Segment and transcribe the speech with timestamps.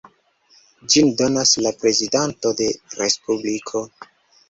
[0.93, 3.89] Ĝin donas la prezidanto de respubliko.